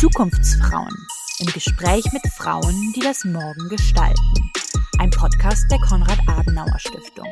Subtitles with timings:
[0.00, 0.96] Zukunftsfrauen
[1.40, 4.18] im Gespräch mit Frauen, die das Morgen gestalten.
[4.98, 7.26] Ein Podcast der Konrad-Adenauer-Stiftung.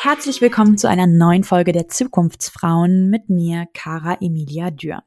[0.00, 5.02] Herzlich willkommen zu einer neuen Folge der Zukunftsfrauen mit mir, Cara Emilia Dürr.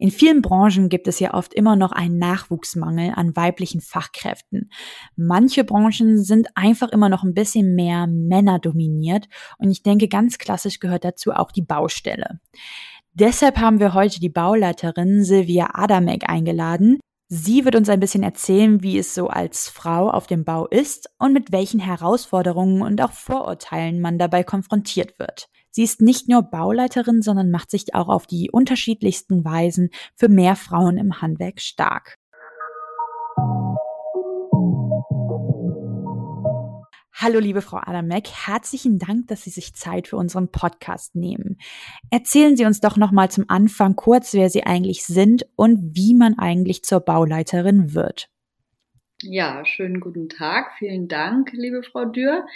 [0.00, 4.70] In vielen Branchen gibt es ja oft immer noch einen Nachwuchsmangel an weiblichen Fachkräften.
[5.14, 10.38] Manche Branchen sind einfach immer noch ein bisschen mehr Männer dominiert und ich denke, ganz
[10.38, 12.40] klassisch gehört dazu auch die Baustelle.
[13.12, 16.98] Deshalb haben wir heute die Bauleiterin Silvia Adamek eingeladen.
[17.28, 21.10] Sie wird uns ein bisschen erzählen, wie es so als Frau auf dem Bau ist
[21.18, 25.50] und mit welchen Herausforderungen und auch Vorurteilen man dabei konfrontiert wird.
[25.72, 30.56] Sie ist nicht nur Bauleiterin, sondern macht sich auch auf die unterschiedlichsten Weisen für mehr
[30.56, 32.16] Frauen im Handwerk stark.
[37.14, 41.58] Hallo, liebe Frau Adamek, herzlichen Dank, dass Sie sich Zeit für unseren Podcast nehmen.
[42.10, 46.14] Erzählen Sie uns doch noch mal zum Anfang kurz, wer Sie eigentlich sind und wie
[46.14, 48.28] man eigentlich zur Bauleiterin wird.
[49.22, 50.72] Ja, schönen guten Tag.
[50.78, 52.46] Vielen Dank, liebe Frau Dürr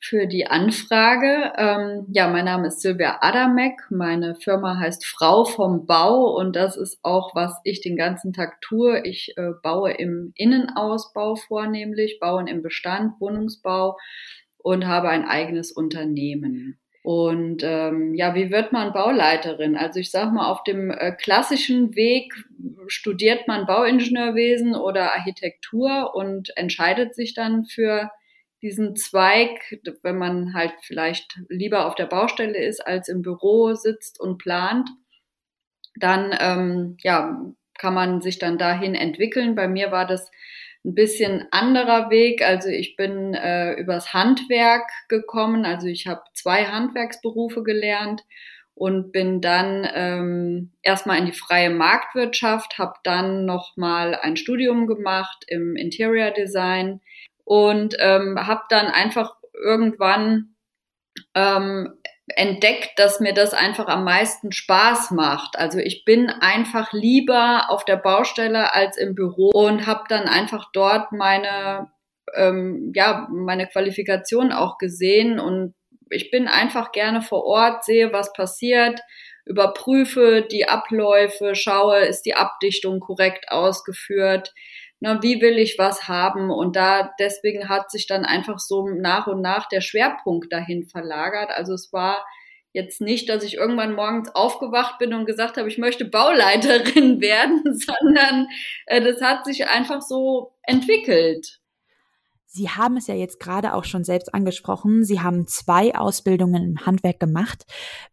[0.00, 1.52] für die Anfrage.
[1.56, 3.80] Ähm, ja, mein Name ist Silvia Adamek.
[3.90, 8.60] Meine Firma heißt Frau vom Bau und das ist auch, was ich den ganzen Tag
[8.60, 9.02] tue.
[9.04, 13.96] Ich äh, baue im Innenausbau vornehmlich, bauen im Bestand, Wohnungsbau
[14.58, 16.78] und habe ein eigenes Unternehmen.
[17.02, 19.76] Und ähm, ja, wie wird man Bauleiterin?
[19.76, 22.34] Also ich sage mal, auf dem äh, klassischen Weg
[22.86, 28.10] studiert man Bauingenieurwesen oder Architektur und entscheidet sich dann für
[28.62, 34.18] diesen Zweig, wenn man halt vielleicht lieber auf der Baustelle ist, als im Büro sitzt
[34.20, 34.88] und plant,
[35.96, 37.40] dann ähm, ja,
[37.78, 39.54] kann man sich dann dahin entwickeln.
[39.54, 40.30] Bei mir war das
[40.84, 42.42] ein bisschen anderer Weg.
[42.42, 45.64] Also ich bin äh, übers Handwerk gekommen.
[45.64, 48.24] Also ich habe zwei Handwerksberufe gelernt
[48.74, 55.44] und bin dann ähm, erstmal in die freie Marktwirtschaft, habe dann nochmal ein Studium gemacht
[55.48, 57.00] im Interior Design
[57.48, 60.54] und ähm, habe dann einfach irgendwann
[61.34, 61.94] ähm,
[62.28, 65.58] entdeckt, dass mir das einfach am meisten Spaß macht.
[65.58, 70.66] Also ich bin einfach lieber auf der Baustelle als im Büro und habe dann einfach
[70.74, 71.90] dort meine
[72.34, 75.74] ähm, ja meine Qualifikation auch gesehen und
[76.10, 79.00] ich bin einfach gerne vor Ort, sehe, was passiert,
[79.46, 84.52] überprüfe die Abläufe, schaue, ist die Abdichtung korrekt ausgeführt,
[85.00, 86.50] na, wie will ich was haben?
[86.50, 91.50] Und da deswegen hat sich dann einfach so nach und nach der Schwerpunkt dahin verlagert.
[91.50, 92.24] Also es war
[92.72, 97.62] jetzt nicht, dass ich irgendwann morgens aufgewacht bin und gesagt habe, ich möchte Bauleiterin werden,
[97.64, 98.48] sondern
[98.86, 101.60] äh, das hat sich einfach so entwickelt.
[102.50, 105.04] Sie haben es ja jetzt gerade auch schon selbst angesprochen.
[105.04, 107.64] Sie haben zwei Ausbildungen im Handwerk gemacht.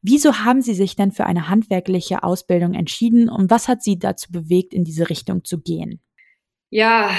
[0.02, 4.32] Wieso haben Sie sich denn für eine handwerkliche Ausbildung entschieden und was hat Sie dazu
[4.32, 6.02] bewegt, in diese Richtung zu gehen?
[6.76, 7.10] Ja,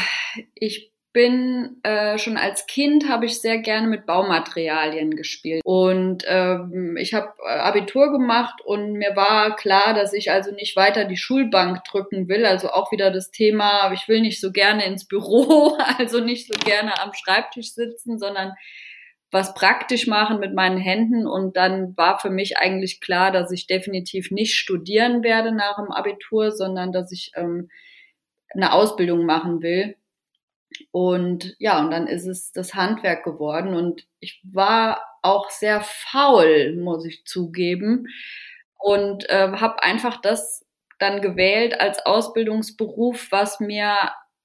[0.54, 6.98] ich bin äh, schon als Kind habe ich sehr gerne mit Baumaterialien gespielt und ähm,
[6.98, 11.16] ich habe äh, Abitur gemacht und mir war klar, dass ich also nicht weiter die
[11.16, 12.44] Schulbank drücken will.
[12.44, 16.62] Also auch wieder das Thema, ich will nicht so gerne ins Büro, also nicht so
[16.62, 18.52] gerne am Schreibtisch sitzen, sondern
[19.30, 23.66] was praktisch machen mit meinen Händen und dann war für mich eigentlich klar, dass ich
[23.66, 27.70] definitiv nicht studieren werde nach dem Abitur, sondern dass ich ähm,
[28.56, 29.96] eine Ausbildung machen will.
[30.90, 33.74] Und ja, und dann ist es das Handwerk geworden.
[33.74, 38.06] Und ich war auch sehr faul, muss ich zugeben.
[38.78, 40.64] Und äh, habe einfach das
[40.98, 43.94] dann gewählt als Ausbildungsberuf, was mir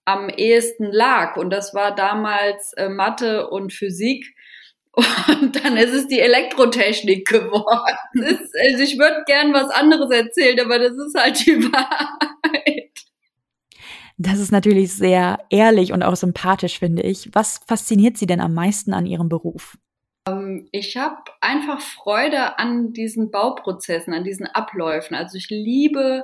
[0.06, 1.38] am ehesten lag.
[1.38, 4.36] Und das war damals äh, Mathe und Physik.
[5.42, 7.98] Und dann ist es die Elektrotechnik geworden.
[8.14, 12.61] Ist, also ich würde gern was anderes erzählen, aber das ist halt die Wahrheit.
[14.22, 17.30] Das ist natürlich sehr ehrlich und auch sympathisch, finde ich.
[17.34, 19.78] Was fasziniert Sie denn am meisten an Ihrem Beruf?
[20.28, 25.16] Ähm, ich habe einfach Freude an diesen Bauprozessen, an diesen Abläufen.
[25.16, 26.24] Also ich liebe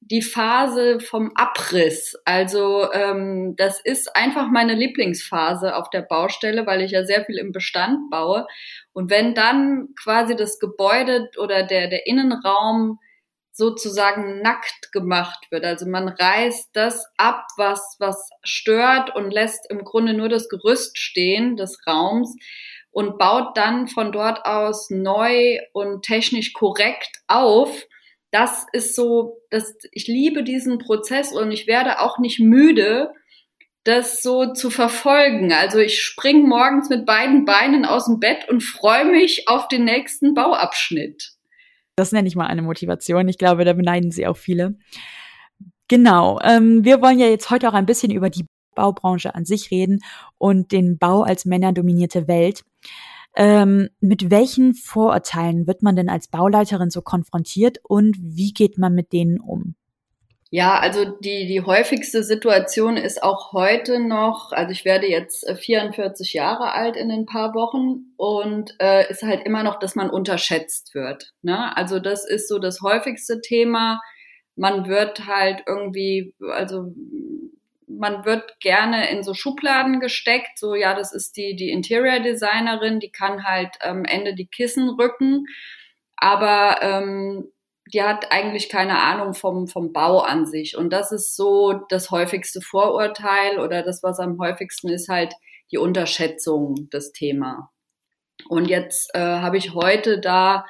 [0.00, 2.16] die Phase vom Abriss.
[2.26, 7.38] Also ähm, das ist einfach meine Lieblingsphase auf der Baustelle, weil ich ja sehr viel
[7.38, 8.46] im Bestand baue.
[8.92, 12.98] Und wenn dann quasi das Gebäude oder der, der Innenraum
[13.52, 15.64] sozusagen nackt gemacht wird.
[15.64, 20.98] Also man reißt das ab, was, was stört und lässt im Grunde nur das Gerüst
[20.98, 22.34] stehen des Raums
[22.90, 27.86] und baut dann von dort aus neu und technisch korrekt auf.
[28.30, 33.12] das ist so, das, ich liebe diesen Prozess und ich werde auch nicht müde,
[33.84, 35.52] das so zu verfolgen.
[35.52, 39.84] Also ich spring morgens mit beiden Beinen aus dem Bett und freue mich auf den
[39.84, 41.32] nächsten Bauabschnitt.
[42.02, 43.28] Das nenne ich mal eine Motivation.
[43.28, 44.74] Ich glaube, da beneiden sie auch viele.
[45.86, 46.40] Genau.
[46.42, 48.44] Ähm, wir wollen ja jetzt heute auch ein bisschen über die
[48.74, 50.00] Baubranche an sich reden
[50.36, 52.64] und den Bau als männerdominierte Welt.
[53.36, 58.96] Ähm, mit welchen Vorurteilen wird man denn als Bauleiterin so konfrontiert und wie geht man
[58.96, 59.76] mit denen um?
[60.54, 66.34] Ja, also die, die häufigste Situation ist auch heute noch, also ich werde jetzt 44
[66.34, 70.10] äh, Jahre alt in ein paar Wochen und äh, ist halt immer noch, dass man
[70.10, 71.32] unterschätzt wird.
[71.40, 71.74] Ne?
[71.74, 74.02] Also das ist so das häufigste Thema.
[74.54, 76.92] Man wird halt irgendwie, also
[77.88, 83.00] man wird gerne in so Schubladen gesteckt, so ja, das ist die, die Interior Designerin,
[83.00, 85.46] die kann halt am ähm, Ende die Kissen rücken,
[86.18, 87.50] aber ähm,
[87.92, 90.76] die hat eigentlich keine Ahnung vom, vom Bau an sich.
[90.76, 95.34] Und das ist so das häufigste Vorurteil oder das, was am häufigsten ist, halt
[95.70, 97.70] die Unterschätzung des Thema.
[98.48, 100.64] Und jetzt äh, habe ich heute da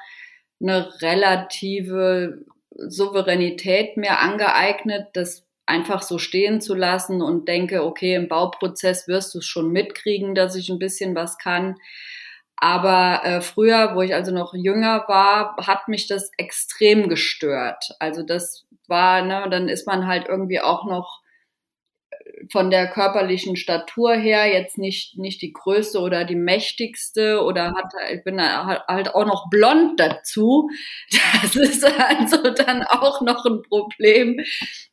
[0.61, 8.27] eine relative Souveränität mir angeeignet, das einfach so stehen zu lassen und denke, okay, im
[8.27, 11.75] Bauprozess wirst du es schon mitkriegen, dass ich ein bisschen was kann.
[12.63, 17.89] Aber äh, früher, wo ich also noch jünger war, hat mich das extrem gestört.
[17.99, 21.19] Also das war, ne, dann ist man halt irgendwie auch noch
[22.11, 27.73] äh, von der körperlichen Statur her jetzt nicht nicht die größte oder die mächtigste oder
[27.75, 30.69] hat ich bin halt auch noch blond dazu.
[31.43, 34.39] Das ist also dann auch noch ein Problem.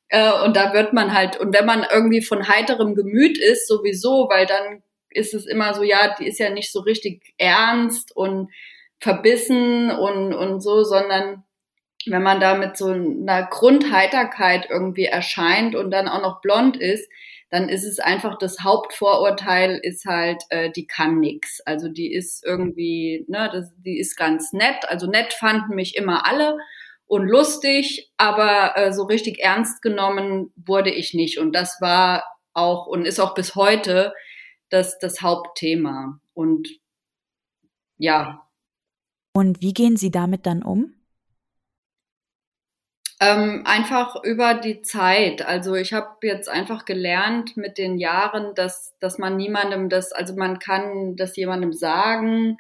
[0.08, 4.28] Äh, und da wird man halt und wenn man irgendwie von heiterem Gemüt ist sowieso,
[4.28, 8.50] weil dann ist es immer so, ja, die ist ja nicht so richtig ernst und
[9.00, 11.44] verbissen und, und so, sondern
[12.06, 17.08] wenn man da mit so einer Grundheiterkeit irgendwie erscheint und dann auch noch blond ist,
[17.50, 21.60] dann ist es einfach das Hauptvorurteil ist halt, äh, die kann nix.
[21.66, 24.88] Also die ist irgendwie, ne, das, die ist ganz nett.
[24.88, 26.58] Also nett fanden mich immer alle
[27.06, 31.38] und lustig, aber äh, so richtig ernst genommen wurde ich nicht.
[31.40, 32.24] Und das war
[32.54, 34.12] auch und ist auch bis heute
[34.70, 36.20] das, das Hauptthema.
[36.32, 36.68] Und
[37.98, 38.48] ja.
[39.34, 40.94] Und wie gehen Sie damit dann um?
[43.22, 45.42] Ähm, einfach über die Zeit.
[45.42, 50.34] Also ich habe jetzt einfach gelernt mit den Jahren, dass, dass man niemandem das, also
[50.34, 52.56] man kann das jemandem sagen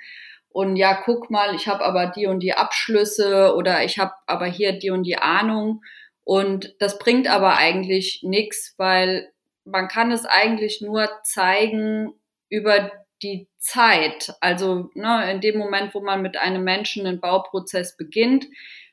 [0.52, 4.46] und ja, guck mal, ich habe aber die und die Abschlüsse oder ich habe aber
[4.46, 5.82] hier die und die Ahnung.
[6.24, 9.32] Und das bringt aber eigentlich nichts, weil
[9.70, 12.12] man kann es eigentlich nur zeigen
[12.48, 12.90] über
[13.22, 14.34] die Zeit.
[14.40, 18.46] Also ne, in dem Moment, wo man mit einem Menschen einen Bauprozess beginnt,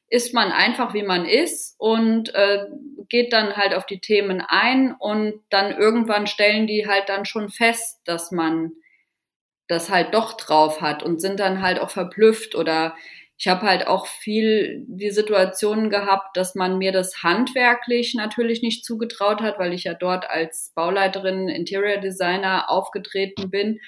[0.09, 2.65] ist man einfach wie man ist und äh,
[3.09, 7.49] geht dann halt auf die Themen ein und dann irgendwann stellen die halt dann schon
[7.49, 8.71] fest, dass man
[9.67, 12.95] das halt doch drauf hat und sind dann halt auch verblüfft oder
[13.39, 18.83] ich habe halt auch viel die Situation gehabt, dass man mir das handwerklich natürlich nicht
[18.83, 23.79] zugetraut hat, weil ich ja dort als Bauleiterin, Interior Designer aufgetreten bin,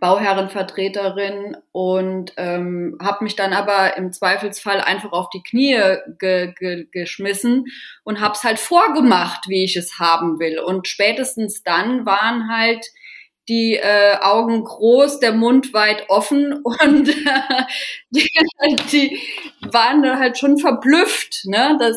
[0.00, 5.80] Bauherrenvertreterin und ähm, habe mich dann aber im Zweifelsfall einfach auf die Knie
[6.18, 7.66] ge ge geschmissen
[8.04, 10.58] und habe es halt vorgemacht, wie ich es haben will.
[10.58, 12.86] Und spätestens dann waren halt
[13.48, 17.56] die äh, Augen groß, der Mund weit offen und äh,
[18.92, 19.18] die,
[19.60, 21.44] waren halt schon verblüfft.
[21.44, 21.76] Ne?
[21.78, 21.96] Das,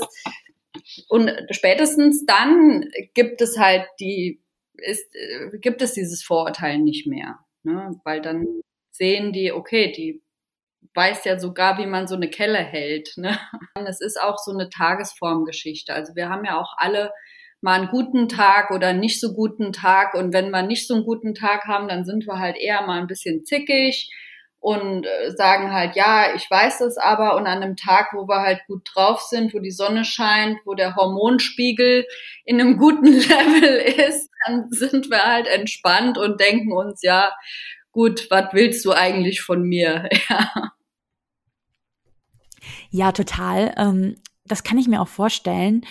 [1.10, 4.42] und spätestens dann gibt es halt die,
[4.78, 7.40] ist, äh, gibt es dieses Vorurteil nicht mehr.
[7.64, 8.00] Ne?
[8.04, 8.46] Weil dann
[8.92, 10.22] sehen die, okay, die
[10.94, 13.14] weiß ja sogar, wie man so eine Kelle hält.
[13.18, 13.38] Ne?
[13.88, 15.94] Es ist auch so eine Tagesformgeschichte.
[15.94, 17.12] Also wir haben ja auch alle
[17.68, 20.14] mal einen guten Tag oder nicht so guten Tag.
[20.14, 22.98] Und wenn wir nicht so einen guten Tag haben, dann sind wir halt eher mal
[22.98, 24.10] ein bisschen zickig
[24.62, 27.36] und äh, sagen halt, ja, ich weiß das aber.
[27.36, 30.76] Und an einem Tag, wo wir halt gut drauf sind, wo die Sonne scheint, wo
[30.76, 32.08] der Hormonspiegel
[32.46, 37.34] in einem guten Level ist, dann sind wir halt entspannt und denken uns, ja,
[37.92, 40.08] gut, was willst du eigentlich von mir?
[40.30, 40.72] Ja.
[42.90, 43.74] Ja, total.
[43.78, 45.86] Ähm, das kann ich mir auch vorstellen.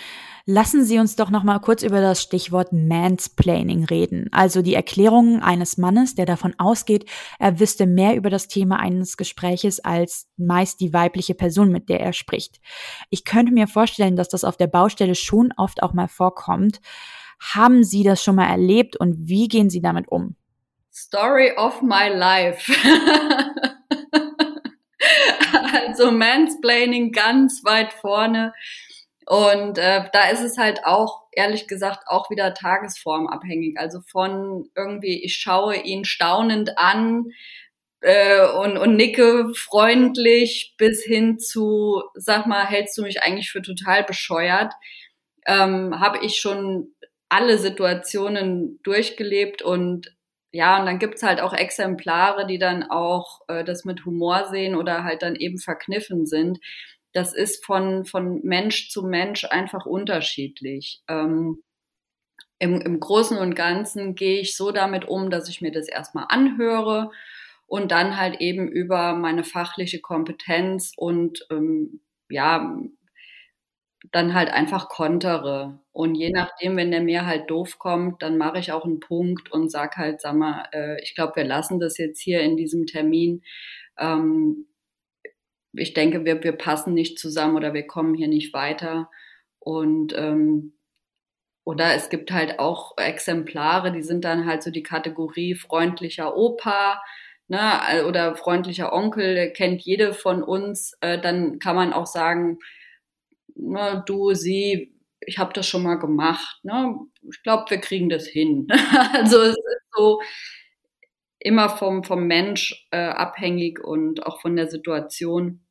[0.49, 5.41] Lassen Sie uns doch noch mal kurz über das Stichwort Mansplaining reden, also die Erklärungen
[5.41, 7.03] eines Mannes, der davon ausgeht,
[7.37, 11.99] er wüsste mehr über das Thema eines Gespräches als meist die weibliche Person, mit der
[11.99, 12.61] er spricht.
[13.09, 16.79] Ich könnte mir vorstellen, dass das auf der Baustelle schon oft auch mal vorkommt.
[17.41, 20.37] Haben Sie das schon mal erlebt und wie gehen Sie damit um?
[20.93, 22.71] Story of my life.
[25.87, 28.53] also Mansplaining ganz weit vorne.
[29.27, 33.77] Und äh, da ist es halt auch, ehrlich gesagt, auch wieder tagesformabhängig.
[33.77, 37.25] Also von irgendwie, ich schaue ihn staunend an
[37.99, 43.61] äh, und, und nicke freundlich bis hin zu, sag mal, hältst du mich eigentlich für
[43.61, 44.73] total bescheuert,
[45.45, 46.93] ähm, habe ich schon
[47.27, 50.15] alle Situationen durchgelebt und
[50.53, 54.75] ja, und dann gibt's halt auch Exemplare, die dann auch äh, das mit Humor sehen
[54.75, 56.59] oder halt dann eben verkniffen sind.
[57.17, 61.01] Das ist von, von Mensch zu Mensch einfach unterschiedlich.
[61.07, 61.63] Ähm,
[62.59, 66.27] im, Im Großen und Ganzen gehe ich so damit um, dass ich mir das erstmal
[66.29, 67.09] anhöre
[67.65, 72.77] und dann halt eben über meine fachliche Kompetenz und ähm, ja,
[74.11, 75.79] dann halt einfach kontere.
[75.91, 79.51] Und je nachdem, wenn der mir halt doof kommt, dann mache ich auch einen Punkt
[79.51, 82.85] und sag halt, sag mal, äh, ich glaube, wir lassen das jetzt hier in diesem
[82.85, 83.41] Termin.
[83.97, 84.67] Ähm,
[85.77, 89.09] ich denke, wir, wir passen nicht zusammen oder wir kommen hier nicht weiter.
[89.59, 90.73] Und ähm,
[91.65, 97.01] oder es gibt halt auch Exemplare, die sind dann halt so die Kategorie freundlicher Opa
[97.47, 100.93] ne, oder freundlicher Onkel, kennt jede von uns.
[101.01, 102.59] Äh, dann kann man auch sagen,
[103.55, 106.59] ne, du, sie, ich habe das schon mal gemacht.
[106.63, 106.95] Ne?
[107.29, 108.67] Ich glaube, wir kriegen das hin.
[109.13, 110.21] also es ist so
[111.39, 115.66] immer vom, vom Mensch äh, abhängig und auch von der Situation.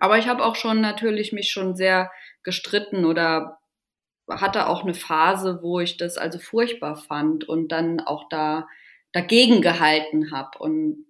[0.00, 2.10] Aber ich habe auch schon natürlich mich schon sehr
[2.42, 3.58] gestritten oder
[4.28, 8.66] hatte auch eine Phase, wo ich das also furchtbar fand und dann auch da
[9.12, 10.58] dagegen gehalten habe.
[10.58, 11.06] Und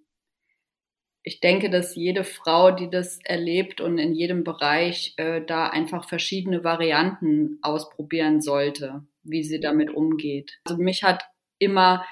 [1.23, 6.07] ich denke, dass jede Frau, die das erlebt und in jedem Bereich äh, da einfach
[6.07, 10.59] verschiedene Varianten ausprobieren sollte, wie sie damit umgeht.
[10.65, 11.23] Also mich hat
[11.57, 12.05] immer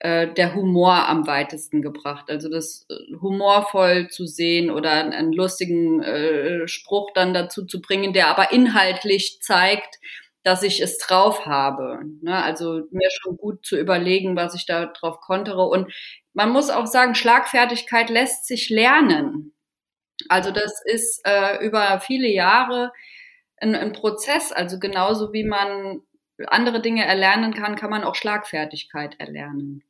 [0.00, 2.30] äh, der Humor am weitesten gebracht.
[2.30, 8.14] Also das äh, humorvoll zu sehen oder einen lustigen äh, Spruch dann dazu zu bringen,
[8.14, 9.98] der aber inhaltlich zeigt,
[10.42, 12.00] dass ich es drauf habe.
[12.22, 12.42] Ne?
[12.42, 15.66] Also mir schon gut zu überlegen, was ich da drauf kontere.
[15.66, 15.92] Und
[16.32, 19.52] man muss auch sagen, Schlagfertigkeit lässt sich lernen.
[20.30, 22.90] Also das ist äh, über viele Jahre
[23.58, 24.50] ein, ein Prozess.
[24.50, 26.00] Also genauso wie man
[26.46, 29.84] andere Dinge erlernen kann, kann man auch Schlagfertigkeit erlernen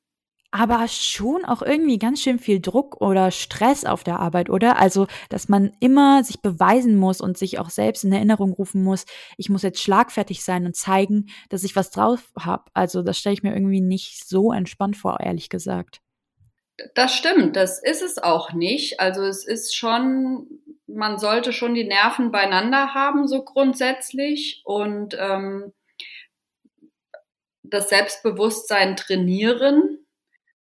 [0.52, 4.78] aber schon auch irgendwie ganz schön viel Druck oder Stress auf der Arbeit, oder?
[4.78, 9.04] Also, dass man immer sich beweisen muss und sich auch selbst in Erinnerung rufen muss,
[9.37, 12.64] ich muss jetzt schlagfertig sein und zeigen, dass ich was drauf habe.
[12.75, 16.00] Also, das stelle ich mir irgendwie nicht so entspannt vor, ehrlich gesagt.
[16.95, 18.99] Das stimmt, das ist es auch nicht.
[18.99, 20.49] Also, es ist schon,
[20.88, 24.62] man sollte schon die Nerven beieinander haben, so grundsätzlich.
[24.64, 25.73] Und ähm,
[27.62, 29.99] das Selbstbewusstsein trainieren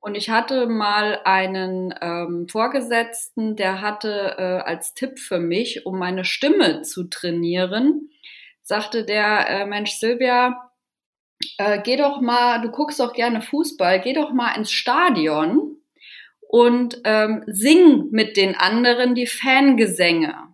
[0.03, 5.97] und ich hatte mal einen ähm, Vorgesetzten, der hatte äh, als Tipp für mich, um
[5.97, 8.09] meine Stimme zu trainieren,
[8.63, 10.69] sagte der äh, Mensch Silvia,
[11.57, 15.77] äh, geh doch mal, du guckst doch gerne Fußball, geh doch mal ins Stadion
[16.49, 20.52] und ähm, sing mit den anderen die Fangesänge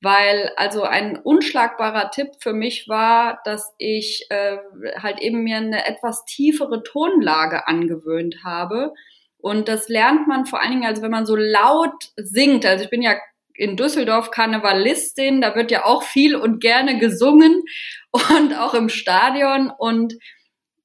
[0.00, 4.58] weil also ein unschlagbarer Tipp für mich war, dass ich äh,
[5.00, 8.92] halt eben mir eine etwas tiefere Tonlage angewöhnt habe.
[9.38, 12.64] Und das lernt man vor allen Dingen, also wenn man so laut singt.
[12.64, 13.14] Also ich bin ja
[13.54, 17.62] in Düsseldorf Karnevalistin, da wird ja auch viel und gerne gesungen
[18.12, 19.72] und auch im Stadion.
[19.76, 20.14] Und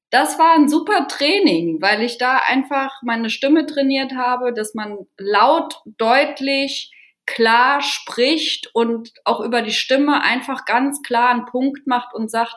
[0.10, 4.98] das war ein super Training, weil ich da einfach meine Stimme trainiert habe, dass man
[5.18, 6.92] laut, deutlich,
[7.26, 12.56] klar spricht und auch über die Stimme einfach ganz klar einen Punkt macht und sagt,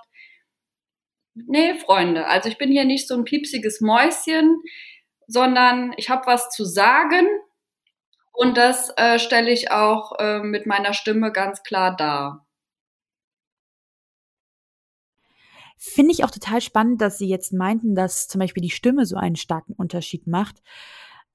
[1.34, 4.60] nee, Freunde, also ich bin hier nicht so ein piepsiges Mäuschen,
[5.26, 7.26] sondern ich habe was zu sagen
[8.32, 12.46] und das äh, stelle ich auch äh, mit meiner Stimme ganz klar dar.
[15.78, 19.16] Finde ich auch total spannend, dass Sie jetzt meinten, dass zum Beispiel die Stimme so
[19.16, 20.62] einen starken Unterschied macht.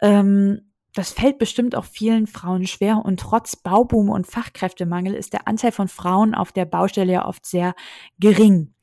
[0.02, 5.48] Ähm, das fällt bestimmt auch vielen Frauen schwer und trotz Bauboom und Fachkräftemangel ist der
[5.48, 7.76] Anteil von Frauen auf der Baustelle ja oft sehr
[8.20, 8.74] gering.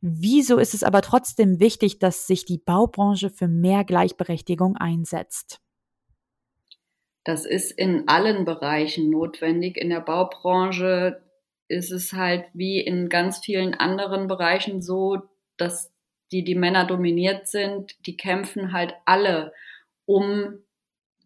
[0.00, 5.60] Wieso ist es aber trotzdem wichtig, dass sich die Baubranche für mehr Gleichberechtigung einsetzt?
[7.24, 9.76] Das ist in allen Bereichen notwendig.
[9.76, 11.22] In der Baubranche
[11.68, 15.18] ist es halt wie in ganz vielen anderen Bereichen so,
[15.58, 15.92] dass
[16.32, 19.52] die, die Männer dominiert sind, die kämpfen halt alle
[20.06, 20.60] um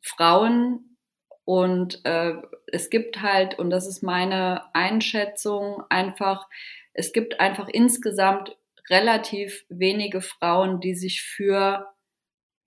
[0.03, 0.97] Frauen
[1.45, 2.35] und äh,
[2.67, 6.49] es gibt halt, und das ist meine Einschätzung, einfach,
[6.93, 8.57] es gibt einfach insgesamt
[8.91, 11.93] relativ wenige Frauen, die sich für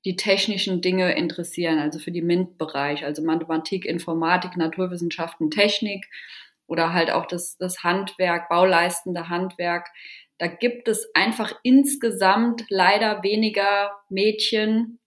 [0.05, 6.05] die technischen Dinge interessieren, also für die MINT-Bereich, also Mathematik, Informatik, Naturwissenschaften, Technik
[6.67, 9.87] oder halt auch das, das Handwerk, bauleistende Handwerk.
[10.37, 14.99] Da gibt es einfach insgesamt leider weniger Mädchen,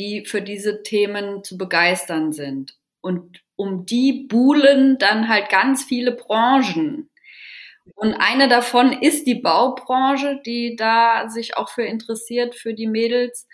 [0.00, 2.74] die für diese Themen zu begeistern sind.
[3.02, 7.10] Und um die buhlen dann halt ganz viele Branchen.
[7.96, 13.46] Und eine davon ist die Baubranche, die da sich auch für interessiert, für die Mädels.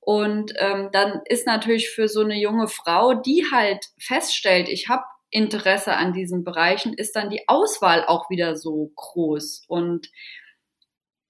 [0.00, 5.04] Und ähm, dann ist natürlich für so eine junge Frau, die halt feststellt, ich habe
[5.28, 9.64] Interesse an diesen Bereichen, ist dann die Auswahl auch wieder so groß.
[9.68, 10.10] Und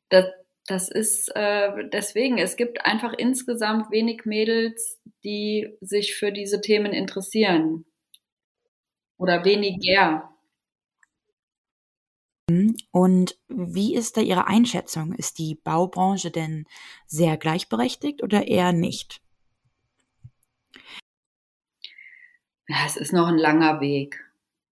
[0.09, 0.27] das,
[0.67, 6.93] das ist äh, deswegen, es gibt einfach insgesamt wenig Mädels, die sich für diese Themen
[6.93, 7.85] interessieren.
[9.19, 10.33] Oder weniger.
[12.91, 15.15] Und wie ist da Ihre Einschätzung?
[15.15, 16.67] Ist die Baubranche denn
[17.07, 19.23] sehr gleichberechtigt oder eher nicht?
[22.69, 24.19] Ja, es ist noch ein langer Weg.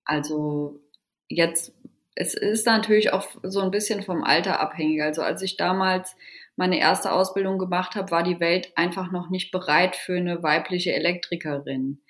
[0.04, 0.80] Also
[1.28, 1.72] jetzt,
[2.20, 5.02] es ist natürlich auch so ein bisschen vom Alter abhängig.
[5.02, 6.14] Also als ich damals
[6.54, 10.92] meine erste Ausbildung gemacht habe, war die Welt einfach noch nicht bereit für eine weibliche
[10.92, 12.02] Elektrikerin.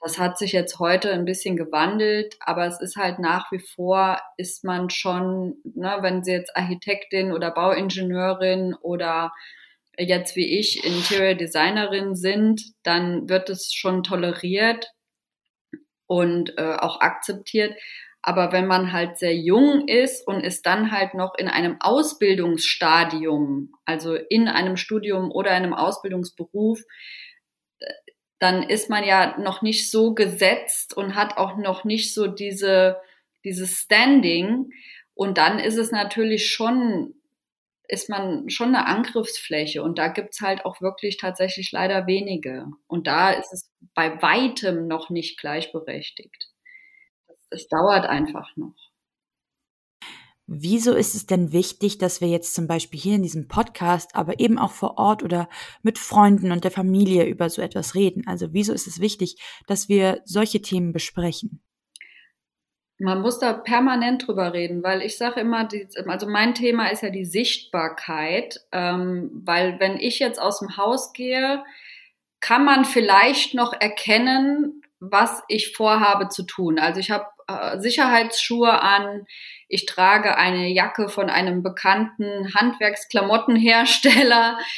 [0.00, 4.20] Das hat sich jetzt heute ein bisschen gewandelt, aber es ist halt nach wie vor,
[4.36, 9.32] ist man schon, ne, wenn Sie jetzt Architektin oder Bauingenieurin oder
[9.98, 14.92] jetzt wie ich Interior Designerin sind, dann wird es schon toleriert
[16.06, 17.74] und äh, auch akzeptiert.
[18.22, 23.72] Aber wenn man halt sehr jung ist und ist dann halt noch in einem Ausbildungsstadium,
[23.84, 26.82] also in einem Studium oder einem Ausbildungsberuf,
[28.38, 33.00] dann ist man ja noch nicht so gesetzt und hat auch noch nicht so diese,
[33.44, 34.70] dieses Standing.
[35.14, 37.14] Und dann ist es natürlich schon,
[37.88, 39.82] ist man schon eine Angriffsfläche.
[39.82, 42.66] Und da gibt's halt auch wirklich tatsächlich leider wenige.
[42.86, 46.48] Und da ist es bei weitem noch nicht gleichberechtigt.
[47.50, 48.74] Es dauert einfach noch.
[50.50, 54.40] Wieso ist es denn wichtig, dass wir jetzt zum Beispiel hier in diesem Podcast, aber
[54.40, 55.46] eben auch vor Ort oder
[55.82, 58.26] mit Freunden und der Familie über so etwas reden?
[58.26, 61.62] Also wieso ist es wichtig, dass wir solche Themen besprechen?
[62.98, 65.68] Man muss da permanent drüber reden, weil ich sage immer,
[66.06, 71.12] also mein Thema ist ja die Sichtbarkeit, ähm, weil wenn ich jetzt aus dem Haus
[71.12, 71.62] gehe,
[72.40, 76.78] kann man vielleicht noch erkennen, was ich vorhabe zu tun.
[76.78, 79.26] Also ich habe äh, Sicherheitsschuhe an,
[79.68, 84.58] ich trage eine Jacke von einem bekannten Handwerksklamottenhersteller.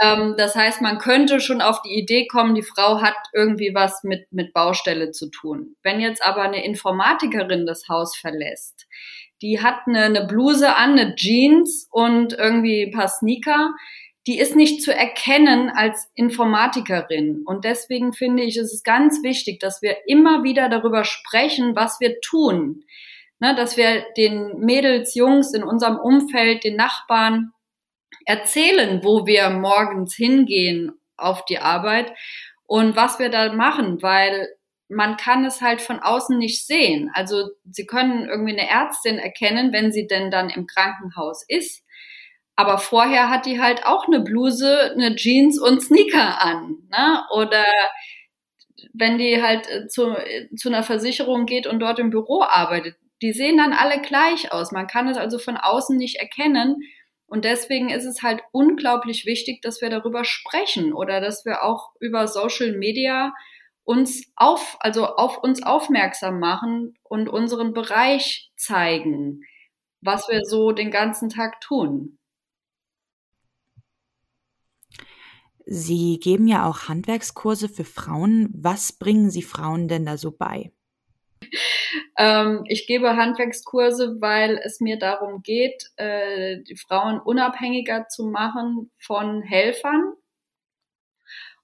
[0.00, 4.04] Ähm, das heißt, man könnte schon auf die Idee kommen, die Frau hat irgendwie was
[4.04, 5.74] mit, mit Baustelle zu tun.
[5.82, 8.86] Wenn jetzt aber eine Informatikerin das Haus verlässt,
[9.42, 13.74] die hat eine, eine Bluse an, eine Jeans und irgendwie ein paar Sneaker,
[14.28, 17.44] die ist nicht zu erkennen als Informatikerin.
[17.46, 21.98] Und deswegen finde ich, es ist ganz wichtig, dass wir immer wieder darüber sprechen, was
[21.98, 22.84] wir tun.
[23.40, 27.52] Ne, dass wir den Mädels, Jungs in unserem Umfeld, den Nachbarn
[28.26, 32.12] erzählen, wo wir morgens hingehen auf die Arbeit
[32.66, 34.48] und was wir da machen, weil
[34.88, 37.10] man kann es halt von außen nicht sehen.
[37.14, 41.82] Also sie können irgendwie eine Ärztin erkennen, wenn sie denn dann im Krankenhaus ist.
[42.58, 46.88] Aber vorher hat die halt auch eine Bluse, eine Jeans und Sneaker an.
[46.90, 47.22] Ne?
[47.32, 47.64] Oder
[48.92, 50.16] wenn die halt äh, zu,
[50.56, 54.72] zu einer Versicherung geht und dort im Büro arbeitet, die sehen dann alle gleich aus.
[54.72, 56.78] Man kann es also von außen nicht erkennen.
[57.28, 61.92] Und deswegen ist es halt unglaublich wichtig, dass wir darüber sprechen oder dass wir auch
[62.00, 63.34] über Social Media
[63.84, 69.42] uns auf, also auf uns aufmerksam machen und unseren Bereich zeigen,
[70.00, 72.17] was wir so den ganzen Tag tun.
[75.70, 78.48] Sie geben ja auch Handwerkskurse für Frauen.
[78.54, 80.72] Was bringen Sie Frauen denn da so bei?
[82.16, 88.90] Ähm, ich gebe Handwerkskurse, weil es mir darum geht, äh, die Frauen unabhängiger zu machen
[88.98, 90.14] von Helfern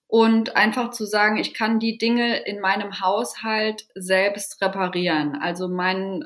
[0.06, 5.34] und einfach zu sagen, ich kann die Dinge in meinem Haushalt selbst reparieren.
[5.34, 6.24] Also mein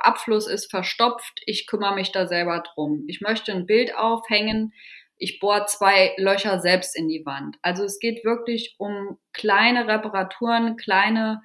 [0.00, 3.04] Abfluss ist verstopft, ich kümmere mich da selber drum.
[3.08, 4.72] Ich möchte ein Bild aufhängen,
[5.18, 7.56] ich bohre zwei Löcher selbst in die Wand.
[7.62, 11.42] Also es geht wirklich um kleine Reparaturen, kleine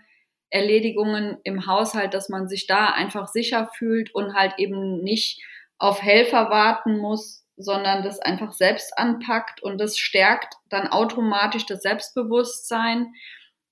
[0.49, 5.43] Erledigungen im Haushalt, dass man sich da einfach sicher fühlt und halt eben nicht
[5.79, 11.81] auf Helfer warten muss, sondern das einfach selbst anpackt und das stärkt dann automatisch das
[11.81, 13.13] Selbstbewusstsein.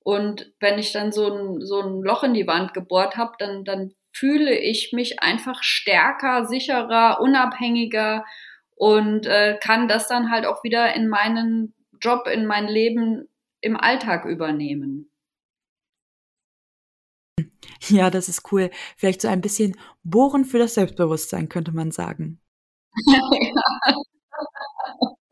[0.03, 3.63] Und wenn ich dann so ein, so ein Loch in die Wand gebohrt habe, dann,
[3.63, 8.25] dann fühle ich mich einfach stärker, sicherer, unabhängiger
[8.81, 13.77] und äh, kann das dann halt auch wieder in meinen Job in mein Leben im
[13.77, 15.11] Alltag übernehmen.
[17.89, 18.71] Ja, das ist cool.
[18.97, 22.39] Vielleicht so ein bisschen Bohren für das Selbstbewusstsein, könnte man sagen.
[23.05, 23.21] ja.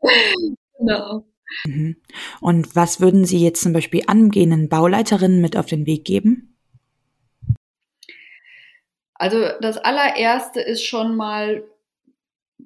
[0.78, 1.26] genau.
[1.64, 1.96] Mhm.
[2.40, 6.56] Und was würden Sie jetzt zum Beispiel angehenden Bauleiterinnen mit auf den Weg geben?
[9.14, 11.64] Also das allererste ist schon mal,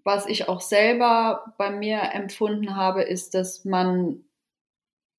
[0.03, 4.25] was ich auch selber bei mir empfunden habe, ist, dass man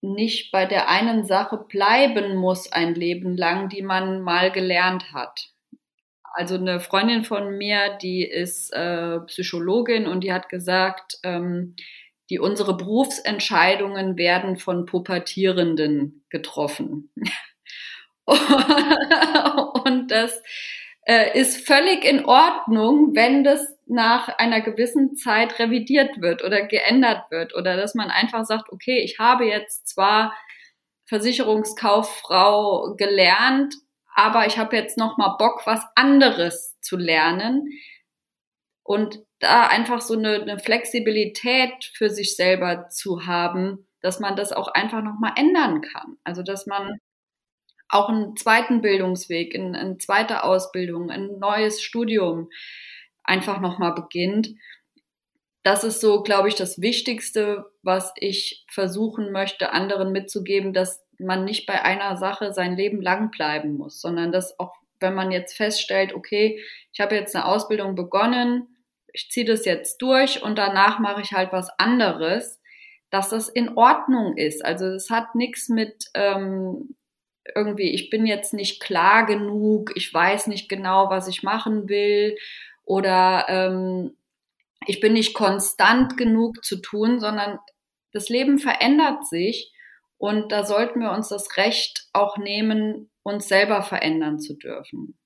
[0.02, 5.50] nicht bei der einen Sache bleiben muss ein Leben lang, die man mal gelernt hat.
[6.34, 11.76] Also eine Freundin von mir, die ist äh, Psychologin und die hat gesagt, ähm,
[12.30, 17.12] die unsere Berufsentscheidungen werden von Pubertierenden getroffen.
[18.26, 20.42] und das
[21.06, 27.30] äh, ist völlig in Ordnung, wenn das nach einer gewissen Zeit revidiert wird oder geändert
[27.30, 30.34] wird oder dass man einfach sagt, okay, ich habe jetzt zwar
[31.06, 33.76] Versicherungskauffrau gelernt,
[34.16, 37.68] aber ich habe jetzt noch mal Bock, was anderes zu lernen
[38.84, 44.52] und da einfach so eine, eine Flexibilität für sich selber zu haben, dass man das
[44.52, 46.18] auch einfach noch mal ändern kann.
[46.24, 47.00] Also dass man
[47.88, 52.50] auch einen zweiten Bildungsweg, in eine zweite Ausbildung, ein neues Studium
[53.26, 54.56] einfach nochmal beginnt.
[55.64, 61.44] Das ist so, glaube ich, das Wichtigste, was ich versuchen möchte, anderen mitzugeben, dass man
[61.44, 65.56] nicht bei einer Sache sein Leben lang bleiben muss, sondern dass auch, wenn man jetzt
[65.56, 66.62] feststellt, okay,
[66.94, 68.68] ich habe jetzt eine Ausbildung begonnen,
[69.12, 72.62] ich ziehe das jetzt durch und danach mache ich halt was anderes,
[73.10, 74.64] dass das in Ordnung ist.
[74.64, 76.96] Also es hat nichts mit ähm,
[77.56, 82.36] irgendwie, ich bin jetzt nicht klar genug, ich weiß nicht genau, was ich machen will
[82.86, 84.16] oder ähm,
[84.88, 87.60] ich bin nicht konstant genug zu tun, sondern
[88.12, 89.74] das Leben verändert sich
[90.18, 95.18] und da sollten wir uns das Recht auch nehmen, uns selber verändern zu dürfen.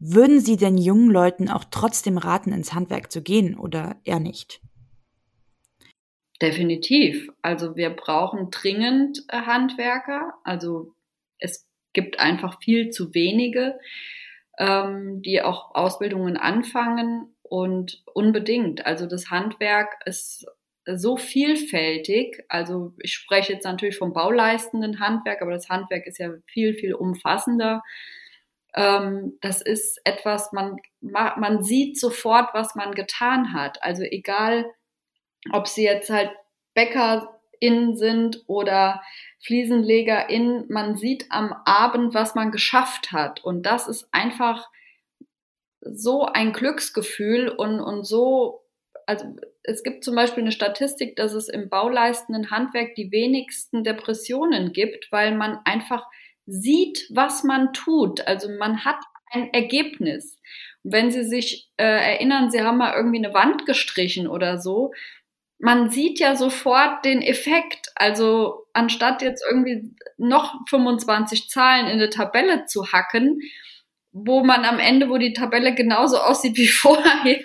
[0.00, 4.60] Würden Sie denn jungen Leuten auch trotzdem raten, ins Handwerk zu gehen oder eher nicht?
[6.40, 7.28] Definitiv.
[7.42, 10.34] Also wir brauchen dringend äh, Handwerker.
[10.44, 10.94] Also
[11.38, 13.78] es gibt einfach viel zu wenige,
[14.58, 18.84] ähm, die auch Ausbildungen anfangen und unbedingt.
[18.86, 20.46] Also das Handwerk ist
[20.84, 22.44] so vielfältig.
[22.48, 26.94] Also ich spreche jetzt natürlich vom bauleistenden Handwerk, aber das Handwerk ist ja viel, viel
[26.94, 27.82] umfassender.
[28.74, 33.82] Ähm, das ist etwas, man, man sieht sofort, was man getan hat.
[33.82, 34.66] Also egal,
[35.52, 36.30] ob sie jetzt halt
[36.74, 39.02] BäckerInnen sind oder
[39.40, 43.44] FliesenlegerInnen, man sieht am Abend, was man geschafft hat.
[43.44, 44.68] Und das ist einfach
[45.80, 48.64] so ein Glücksgefühl und, und so,
[49.06, 49.24] also
[49.62, 55.10] es gibt zum Beispiel eine Statistik, dass es im bauleistenden Handwerk die wenigsten Depressionen gibt,
[55.12, 56.06] weil man einfach
[56.46, 58.26] sieht, was man tut.
[58.26, 58.98] Also man hat
[59.30, 60.38] ein Ergebnis.
[60.82, 64.92] Wenn Sie sich äh, erinnern, Sie haben mal irgendwie eine Wand gestrichen oder so,
[65.58, 67.90] man sieht ja sofort den Effekt.
[67.96, 73.40] Also anstatt jetzt irgendwie noch 25 Zahlen in eine Tabelle zu hacken,
[74.12, 77.42] wo man am Ende, wo die Tabelle genauso aussieht wie vorher,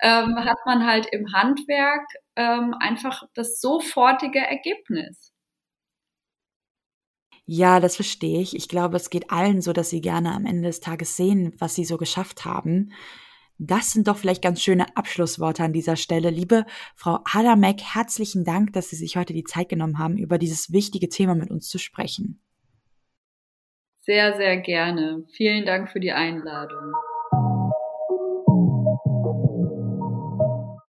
[0.00, 5.32] ähm, hat man halt im Handwerk ähm, einfach das sofortige Ergebnis.
[7.50, 8.54] Ja, das verstehe ich.
[8.54, 11.74] Ich glaube, es geht allen so, dass sie gerne am Ende des Tages sehen, was
[11.74, 12.92] sie so geschafft haben.
[13.58, 16.30] Das sind doch vielleicht ganz schöne Abschlussworte an dieser Stelle.
[16.30, 20.72] Liebe Frau Adamek, herzlichen Dank, dass Sie sich heute die Zeit genommen haben, über dieses
[20.72, 22.40] wichtige Thema mit uns zu sprechen.
[24.00, 25.24] Sehr, sehr gerne.
[25.32, 26.92] Vielen Dank für die Einladung.